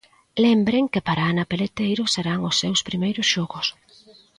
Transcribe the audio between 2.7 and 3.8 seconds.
primeiros xogos.